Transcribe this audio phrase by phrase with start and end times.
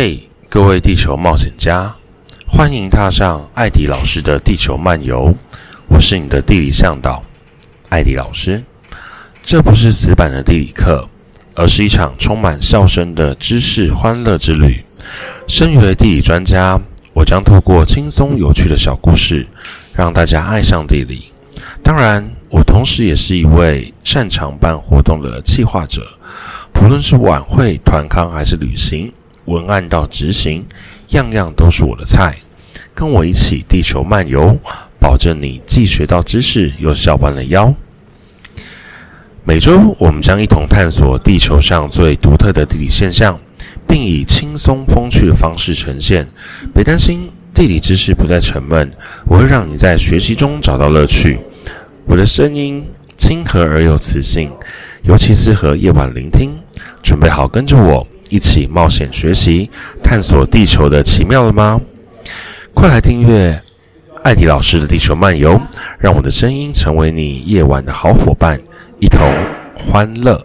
[0.00, 1.92] 嘿，各位地球冒险家，
[2.46, 5.34] 欢迎踏上艾迪老师的地球漫游。
[5.88, 7.20] 我是你的地理向导，
[7.88, 8.62] 艾迪老师。
[9.42, 11.04] 这不是死板的地理课，
[11.56, 14.84] 而是一场充满笑声的知识欢乐之旅。
[15.48, 16.80] 身为地理专家，
[17.12, 19.44] 我将透过轻松有趣的小故事，
[19.92, 21.32] 让大家爱上地理。
[21.82, 26.06] 当然，我同时也是一位擅长办活动的企划者，
[26.72, 29.12] 不论是晚会、团康还是旅行。
[29.48, 30.64] 文案到执行，
[31.08, 32.36] 样样都是我的菜。
[32.94, 34.56] 跟我一起地球漫游，
[35.00, 37.74] 保证你既学到知识，又笑弯了腰。
[39.44, 43.38] 每周我们将一同探索地球上最独特的地理现象，
[43.86, 46.28] 并以轻松风趣的方式呈现。
[46.74, 48.92] 别担心，地理知识不再沉闷，
[49.26, 51.38] 我会让你在学习中找到乐趣。
[52.04, 52.84] 我的声音
[53.16, 54.50] 亲和而有磁性，
[55.02, 56.50] 尤其适合夜晚聆听。
[57.02, 58.06] 准备好跟着我。
[58.28, 59.70] 一起冒险学习，
[60.02, 61.80] 探索地球的奇妙了吗？
[62.74, 63.60] 快来订阅
[64.22, 65.60] 艾迪老师的地球漫游，
[65.98, 68.60] 让我的声音成为你夜晚的好伙伴，
[69.00, 69.20] 一同
[69.74, 70.44] 欢乐。